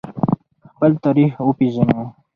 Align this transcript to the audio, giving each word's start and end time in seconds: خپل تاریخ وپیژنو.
خپل 0.69 0.91
تاریخ 1.03 1.31
وپیژنو. 1.47 2.03